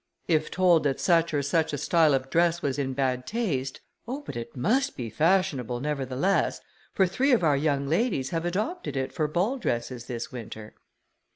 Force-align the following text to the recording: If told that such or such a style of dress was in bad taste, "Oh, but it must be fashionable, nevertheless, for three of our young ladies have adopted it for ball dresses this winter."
If 0.27 0.49
told 0.49 0.81
that 0.85 0.99
such 0.99 1.31
or 1.31 1.43
such 1.43 1.73
a 1.73 1.77
style 1.77 2.15
of 2.15 2.31
dress 2.31 2.63
was 2.63 2.79
in 2.79 2.93
bad 2.93 3.27
taste, 3.27 3.81
"Oh, 4.07 4.21
but 4.25 4.35
it 4.35 4.57
must 4.57 4.97
be 4.97 5.11
fashionable, 5.11 5.79
nevertheless, 5.79 6.59
for 6.91 7.05
three 7.05 7.31
of 7.33 7.43
our 7.43 7.55
young 7.55 7.85
ladies 7.87 8.31
have 8.31 8.43
adopted 8.45 8.97
it 8.97 9.13
for 9.13 9.27
ball 9.27 9.57
dresses 9.59 10.05
this 10.05 10.31
winter." 10.31 10.73